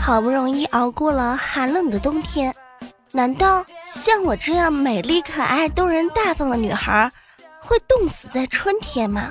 [0.00, 2.54] 好不容易熬过了寒冷的冬天，
[3.12, 7.10] 难道像我这样美丽可爱、动人大方的女孩
[7.60, 9.28] 会冻死在春天吗？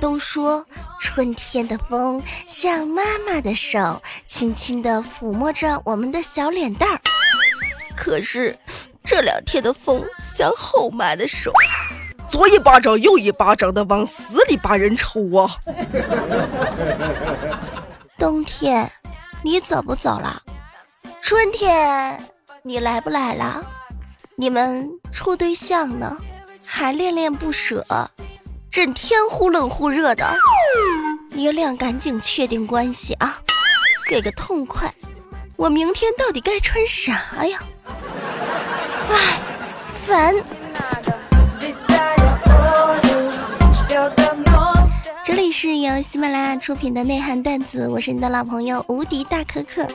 [0.00, 0.64] 都说
[1.00, 7.00] 春天的风像妈妈的手，轻轻地抚摸着我们的小脸蛋儿。
[7.96, 8.56] 可是
[9.02, 10.04] 这两天的风
[10.36, 11.52] 像后妈的手，
[12.34, 15.56] 左一巴掌右一巴掌的往死里把人抽啊！
[18.18, 18.90] 冬天。
[19.44, 20.42] 你走不走了？
[21.22, 22.20] 春天
[22.64, 23.64] 你来不来了？
[24.34, 26.16] 你们处对象呢？
[26.66, 27.86] 还恋恋不舍，
[28.68, 30.34] 整天忽冷忽热的。
[31.30, 33.38] 你俩赶紧确定关系啊，
[34.08, 34.92] 给个痛快！
[35.54, 37.62] 我明天到底该穿啥呀？
[39.08, 39.38] 哎，
[40.04, 40.34] 烦！
[45.44, 49.86] 里是由喜马拉雅出品的内涵段子，我是你的老朋友无敌大可可。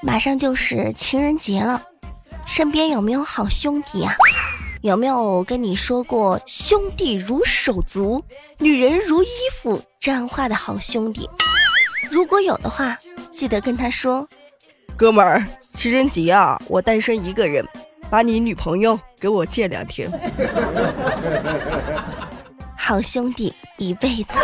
[0.00, 1.82] 马上就是情人节了，
[2.46, 4.14] 身边有没有好兄弟啊？
[4.82, 8.22] 有没有跟你说过“兄弟如手足，
[8.58, 9.28] 女人如衣
[9.60, 11.28] 服”这样话的好兄弟？
[12.08, 12.96] 如果有的话，
[13.32, 14.28] 记得跟他说
[14.96, 17.66] ：“哥们儿，情人节啊，我单身一个人。”
[18.10, 20.10] 把你女朋友给我借两天，
[22.76, 24.34] 好兄弟一辈子。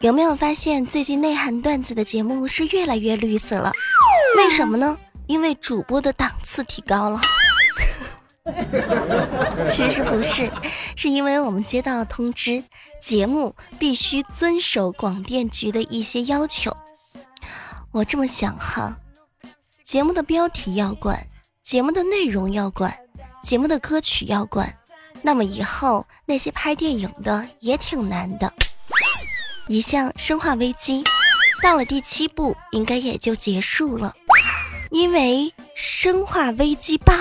[0.00, 3.72] 有没有发现最近内涵段子的节目是越来越绿色了？
[4.36, 4.96] 为什么呢？
[5.26, 7.20] 因为主播的档次提高了。
[9.70, 10.50] 其实不是，
[10.96, 12.62] 是因为我们接到通知，
[13.00, 16.70] 节目必须遵守广电局的一些要求。
[17.90, 18.94] 我这么想哈，
[19.82, 21.26] 节目的标题要管，
[21.62, 22.94] 节目的内容要管，
[23.42, 24.74] 节目的歌曲要管，
[25.22, 28.52] 那么以后那些拍电影的也挺难的。
[29.66, 31.02] 你像《生化危机》，
[31.62, 34.14] 到了第七部应该也就结束了，
[34.90, 37.14] 因为《生化危机八》。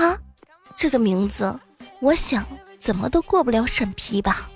[0.76, 1.58] 这个名字，
[2.00, 2.46] 我想
[2.80, 4.50] 怎么都过不了审批吧。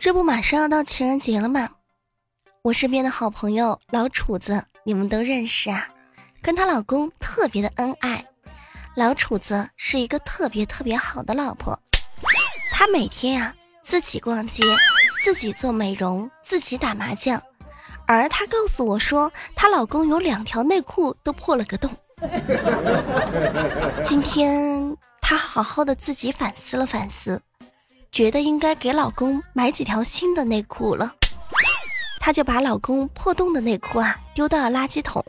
[0.00, 1.68] 这不马上要到情人节了吗？
[2.62, 5.88] 我身边的好朋友老楚子，你们都认识啊，
[6.40, 8.24] 跟她老公特别的恩爱。
[8.96, 11.78] 老楚子是一个特别特别好的老婆，
[12.72, 14.64] 她每天呀自己逛街，
[15.22, 17.40] 自己做美容，自己打麻将，
[18.06, 21.90] 而她告诉我说，她老公有两条内裤都破了个洞。
[24.04, 27.40] 今天她好好的自己反思了反思，
[28.10, 31.14] 觉得应该给老公买几条新的内裤了，
[32.20, 35.24] 她就把老公破洞的内裤啊丢到了垃圾桶。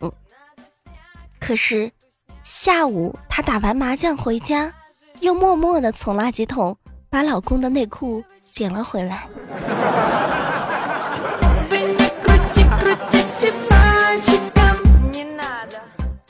[1.40, 1.92] 可是
[2.44, 4.74] 下午她打完麻将回家，
[5.20, 6.76] 又默默的从垃圾桶
[7.10, 9.28] 把老公的内裤捡了回来。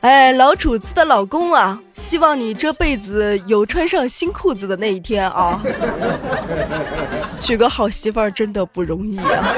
[0.01, 5.61] 哎，老主子的老公啊，希望你这辈子有穿上新裤子的那一天啊！
[7.41, 9.55] 娶个好媳妇儿真的不容易啊！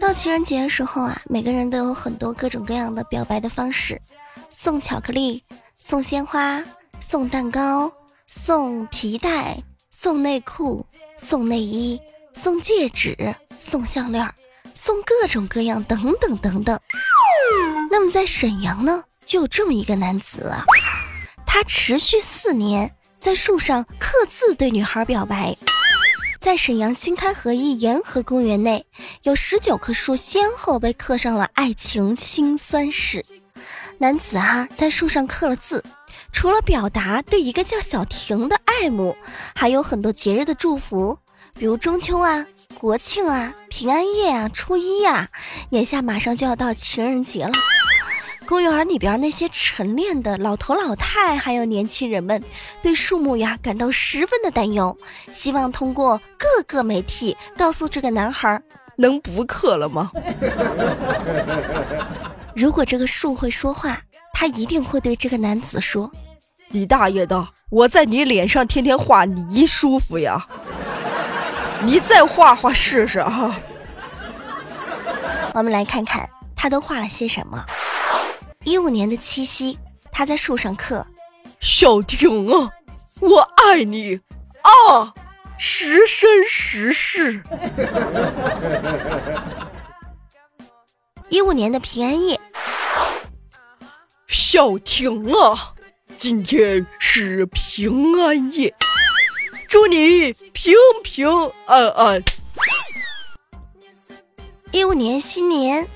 [0.00, 4.00] 到情人节的时候啊，每个人都有很多各种各样的表白的方式：
[4.48, 5.44] 送巧克力、
[5.78, 6.64] 送鲜花、
[7.00, 7.92] 送蛋糕、
[8.26, 9.58] 送皮带、
[9.90, 10.86] 送内裤、
[11.18, 12.00] 送内衣。
[12.34, 13.16] 送戒指，
[13.60, 14.32] 送项链，
[14.74, 16.78] 送各种各样，等等等等。
[17.90, 20.64] 那么在沈阳呢，就有这么一个男子啊，
[21.46, 25.56] 他持续四年在树上刻字对女孩表白。
[26.40, 28.84] 在沈阳新开河一沿河公园内，
[29.22, 33.24] 有十九棵树先后被刻上了爱情辛酸史。
[33.98, 35.84] 男子啊，在树上刻了字，
[36.32, 39.16] 除了表达对一个叫小婷的爱慕，
[39.54, 41.16] 还有很多节日的祝福。
[41.54, 42.44] 比如中秋啊、
[42.78, 45.28] 国庆啊、平安夜啊、初一呀，
[45.70, 47.52] 眼下马上就要到情人节了。
[48.48, 52.42] 公园里边那些晨练的老头老太，还有年轻人们，
[52.82, 54.96] 对树木呀感到十分的担忧，
[55.32, 58.60] 希望通过各个媒体告诉这个男孩，
[58.96, 60.10] 能不刻了吗？
[62.54, 63.98] 如果这个树会说话，
[64.34, 66.10] 他一定会对这个男子说
[66.68, 70.46] ：“你大爷的，我在你脸上天天画泥舒服呀。”
[71.84, 73.56] 你再画画试试啊！
[75.54, 77.64] 我们来看看他都画了些什么。
[78.64, 79.76] 一五年的七夕，
[80.12, 81.04] 他在树上刻
[81.60, 82.70] ：“小婷啊，
[83.20, 84.20] 我爱你
[84.62, 85.12] 啊！
[85.58, 87.42] 时生时世。
[91.28, 92.40] 一五年的平安夜，
[94.28, 95.74] 小婷啊，
[96.16, 98.72] 今天是平安夜，
[99.72, 101.26] 祝你平平
[101.64, 102.22] 安安。
[104.70, 105.88] 一五年新年，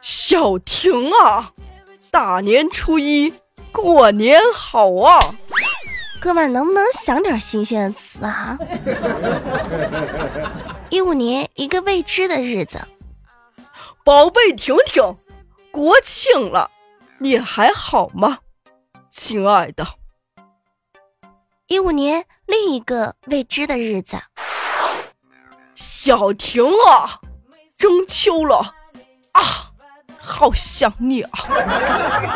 [0.00, 1.52] 小婷啊，
[2.12, 3.34] 大年初一
[3.72, 5.18] 过年好啊！
[6.20, 8.56] 哥们儿，能不能想点新鲜的词啊？
[10.90, 12.86] 一五年一个未知的日子，
[14.04, 15.02] 宝贝婷婷，
[15.72, 16.70] 国庆了，
[17.18, 18.38] 你还好吗，
[19.10, 19.84] 亲爱的？
[21.68, 24.16] 一五年另一个未知的日子。
[25.74, 27.20] 小婷啊，
[27.76, 28.58] 中秋了
[29.32, 29.42] 啊，
[30.20, 31.30] 好想你啊！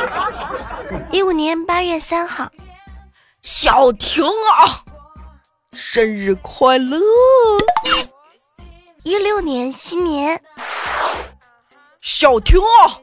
[1.13, 2.51] 一五年八月三号，
[3.41, 4.85] 小婷啊，
[5.73, 6.99] 生日快乐！
[9.05, 10.43] 一六年新年，
[12.03, 12.99] 小婷啊，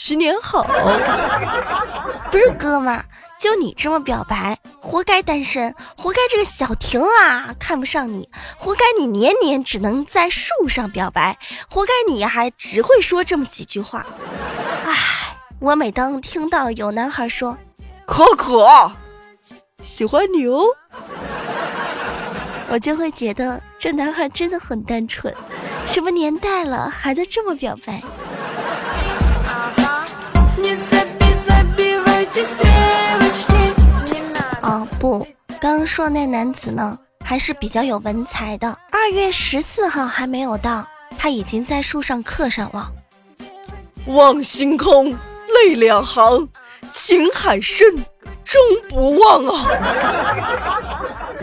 [0.00, 0.62] 新年好！
[2.30, 3.04] 不是哥们儿。
[3.36, 11.36] 就你这么表白，活该单身，活该这个小婷啊看不上你，活该你年年只能在树上表白，
[11.68, 14.06] 活该你还只会说这么几句话。
[14.84, 17.58] 唉，我每当听到有男孩说
[18.06, 18.92] “可可
[19.82, 20.62] 喜欢你哦”，
[22.70, 25.34] 我就会觉得这男孩真的很单纯。
[25.88, 28.00] 什么年代了，还在这么表白？
[34.62, 35.26] 哦不，
[35.60, 38.78] 刚刚说那男子呢，还是比较有文采的。
[38.90, 40.86] 二月十四号还没有到，
[41.18, 42.90] 他已经在树上刻上了
[44.06, 45.10] “望星空，
[45.48, 46.48] 泪两行，
[46.92, 47.96] 情海深，
[48.44, 49.66] 终不忘啊！”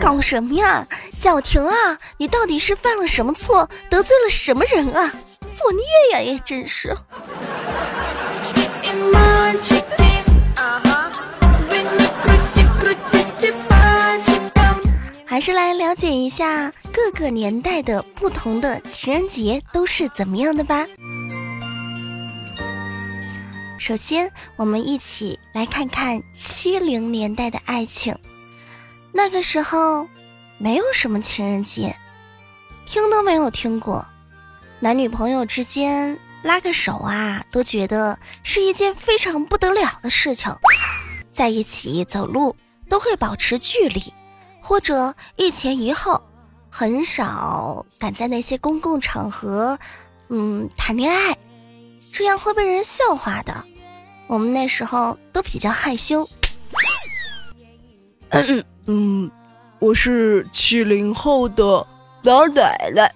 [0.00, 5.12] 搞什么呀，小婷啊，你到底是犯了什么错，得罪了什么人啊？
[5.58, 6.96] 作孽呀，也真是。
[15.36, 20.86] 还是来了解一下各个年代的不同的情人节都是怎么样的吧。
[23.78, 28.16] 首先，我们一起来看看七零年代的爱情。
[29.12, 30.08] 那个时候，
[30.56, 31.94] 没有什么情人节，
[32.86, 34.08] 听都没有听过。
[34.80, 40.50] 男女朋友之间拉个手啊，都觉得是一件非常不得了的事情。
[41.30, 42.56] 在一起走路
[42.88, 44.02] 都会保持距离。
[44.66, 46.20] 或者一前一后，
[46.68, 49.78] 很少敢在那些公共场合，
[50.28, 51.38] 嗯，谈恋爱，
[52.12, 53.54] 这样会被人笑话的。
[54.26, 56.28] 我们那时候都比较害羞。
[58.30, 59.30] 嗯嗯，
[59.78, 61.86] 我是七零后的
[62.22, 63.14] 老奶奶，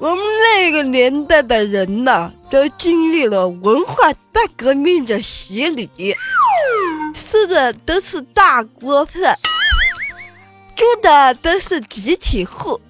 [0.00, 5.88] 我们那个年代的人呐，都经历了文化大革命的洗礼，
[7.14, 9.38] 吃的都是大锅饭。
[10.98, 12.80] 住的都是集体户，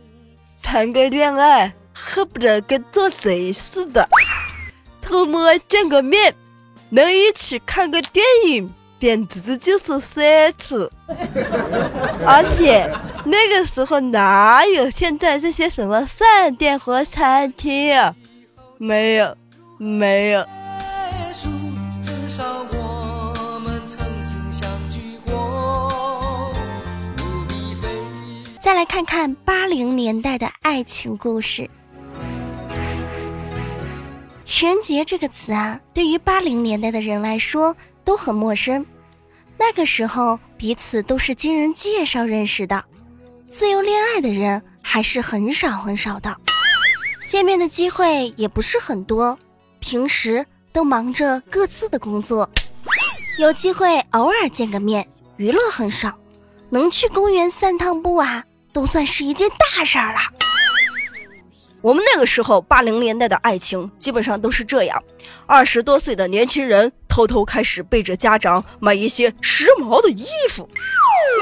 [0.62, 4.08] 谈个恋爱恨不得跟做贼似的，
[5.02, 6.34] 偷摸见个面，
[6.90, 10.88] 能一起看个电影，简直就是奢侈。
[12.24, 12.90] 而且
[13.24, 18.14] 那个时候哪有现在这些什么饭店和餐厅啊？
[18.78, 19.36] 没有，
[19.76, 20.46] 没有。
[28.78, 31.68] 来看看八零年代的爱情故事。
[34.44, 38.86] 情人节这个词啊，对于八零年代的人来说都很陌生。
[39.58, 42.84] 那个时候，彼此都是经人介绍认识的，
[43.50, 46.36] 自由恋爱的人还是很少很少的，
[47.26, 49.36] 见面的机会也不是很多，
[49.80, 52.48] 平时都忙着各自的工作，
[53.40, 55.04] 有机会偶尔见个面，
[55.36, 56.16] 娱乐很少，
[56.70, 58.44] 能去公园散趟步啊。
[58.72, 60.20] 都算是一件大事儿了。
[61.80, 65.00] 我们那个时候，八零年代的爱情基本上都是这样：
[65.46, 70.68] 二十多岁的年轻人偷偷开始背着家长买一些时髦的衣服，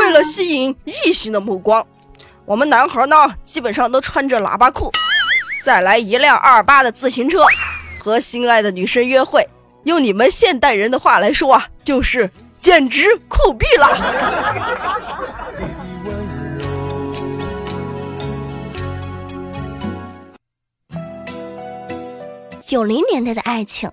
[0.00, 1.85] 为了吸引异性的目光。
[2.45, 4.92] 我们男孩呢，基本上都穿着喇叭裤，
[5.64, 7.38] 再来一辆二八的自行车，
[7.99, 9.49] 和心爱的女生约会。
[9.85, 12.30] 用你们现代人的话来说啊，就是
[12.61, 15.45] 简直酷毙了。
[22.66, 23.88] 九零年代的爱情，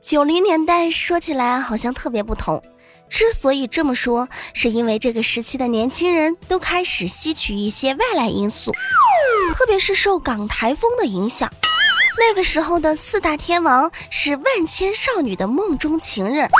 [0.00, 2.60] 九零年代说起来好像特别不同。
[3.08, 8.72] 之所以这么说，是因为这个时期的年轻人都开始吸取一些外来因素，
[9.54, 11.48] 特别是受港台风的影响。
[12.18, 16.50] 那个时候的四大天王是万千少女的梦中情人，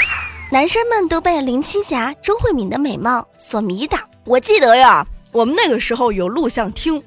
[0.53, 3.99] 男生们都被林青霞、周慧敏的美貌所迷倒。
[4.25, 7.03] 我记得呀，我们那个时候有录像厅，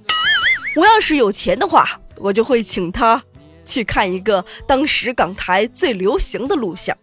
[0.76, 3.24] 我要是有钱的话，我就会请他
[3.66, 6.98] 去看一个当时港台最流行的录像。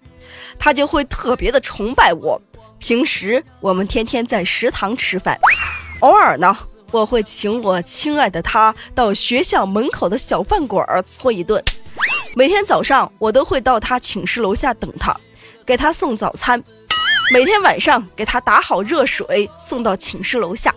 [0.59, 2.41] 他就会特别的崇拜我。
[2.79, 5.39] 平时我们天天在食堂吃饭，
[6.01, 6.57] 偶尔呢，
[6.91, 11.63] 我会请我亲爱的他到学校门口的小饭馆儿搓一顿。
[12.37, 15.15] 每天早上我都会到他寝室楼下等他，
[15.67, 16.63] 给他送早餐。
[17.33, 20.75] 每天晚上给他打好热水送到寝室楼下，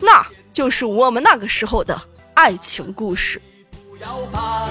[0.00, 2.00] 那就是我们那个时候的
[2.34, 3.40] 爱情故事。
[3.90, 4.68] 不要怕，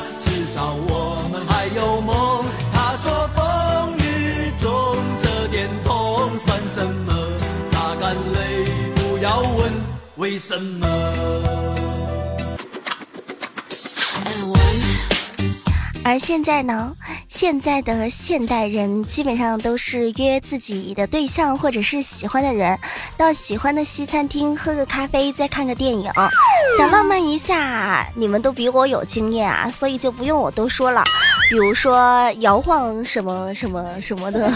[0.58, 7.14] 到我们还有梦他说风雨中这点痛算什么？
[7.72, 9.72] 擦干泪不要问
[10.16, 10.88] 为什么。
[16.04, 16.96] 而现在呢？
[17.38, 22.76] 现在的现代人基本上都是约自己的对象或者是喜欢的人，
[23.16, 26.12] 到喜欢的西餐厅喝个咖啡，再看个电影，
[26.80, 28.08] 想浪漫一下。
[28.16, 31.04] 你们都比我有经验啊，所以就不用我多说了。
[31.50, 34.52] 比如说摇晃什么什么什么的。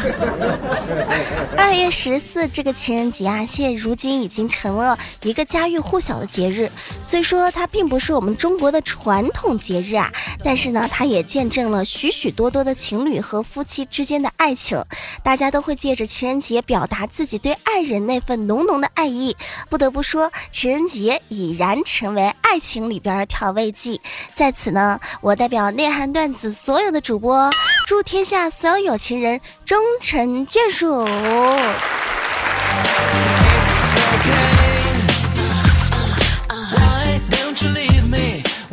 [1.56, 6.70] 二月十四这个情人节啊，现如今已经成了一个家喻户晓的节日。
[7.02, 10.12] 虽说它并不是我们中国的传统节日啊，
[10.44, 14.84] 但是呢，它也见证了许许多多的情侣和夫妻之间的爱情。
[15.24, 19.36] 大家都会借着情人节表达自己对爱人那份浓浓的爱意。
[19.70, 24.02] 不得不说，情人节已然成为爱情里边调味剂。
[24.34, 26.72] 在此呢，我代表内涵段子所。
[26.72, 27.52] 所有的主播，
[27.86, 31.06] 祝天下所有有情人终成眷属。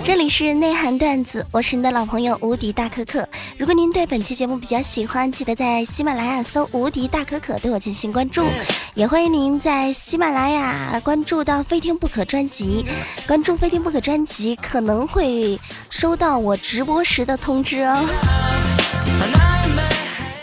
[0.08, 3.28] 这里是内涵段子，我是你的老朋友无敌大可可。
[3.58, 8.46] 如果您对本期节目比较喜欢，记得在喜马拉雅搜“无敌大可可”对我进行关注，
[8.94, 12.86] 也欢迎您在喜马拉雅关注到“非听不可”专辑，
[13.26, 15.60] 关注“非听不可”专辑可能会
[15.90, 18.02] 收到我直播时的通知哦。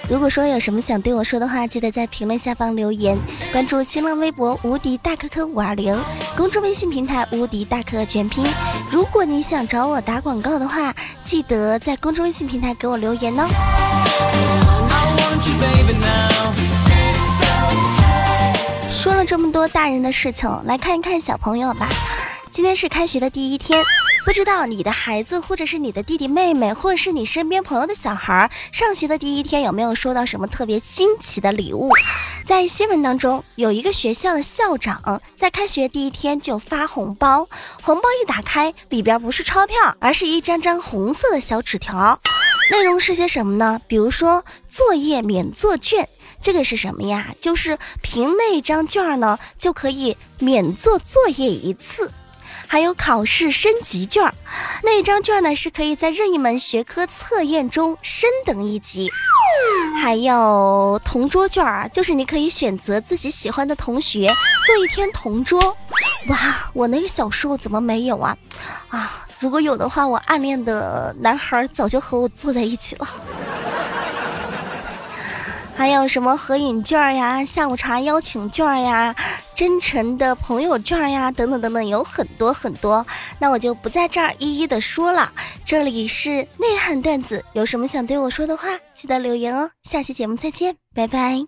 [0.08, 3.18] 如果说有什么想对我说的话，记得在评论下方留言。
[3.52, 6.00] 关注新浪微博“无敌大可可五二零”，
[6.38, 8.46] 公众微信平台“无敌大可可全拼”。
[8.96, 13.46] 如果你想找我打广告的话，记得在公众微信平台给我留言哦。
[18.90, 21.90] 说了这么多大人的事情，来看一看小朋友吧。
[22.52, 23.84] 今天是开学的第一天。
[24.26, 31.92] 不知道你的孩子，或者是你的弟弟妹妹，或者是你身边朋友的小孩，上学的第一天有没有收到什么特别新奇的礼物？
[32.46, 37.50] 在新闻当中，有一个学校的校长在开学第一天就发红包，
[37.82, 42.20] 红包一打开，里边不是钞票，而是一张张红色的小纸条，
[42.70, 43.82] 内容是些什么呢？
[43.88, 46.08] 比如说作业免做卷，
[46.40, 47.34] 这个是什么呀？
[47.42, 52.12] 就是凭那张卷呢，就可以免做作业一次。
[52.68, 54.34] 还有考试升级卷，
[54.84, 59.10] 那张卷呢是可以在任意门学科测验中升等一级。
[60.02, 64.34] 还有同桌卷儿，就是你可以选择自己喜欢的同学
[64.66, 65.60] 做一天同桌。
[66.30, 68.38] 哇，我那个小时候怎么没有啊？
[68.90, 73.08] 啊，如果有的话，我暗恋的男孩早就和我坐在一起了。
[75.76, 79.14] 还有什么合影券呀、下午茶邀请券呀、
[79.54, 83.06] 真诚的朋友券呀，等等等等，有很多很多。
[83.40, 85.32] 那我就不在这儿一一的说了。
[85.66, 89.70] 这里是内涵段子，有什么想对我说的话，记得留言哦。
[89.84, 91.46] 下期节目再见，拜拜。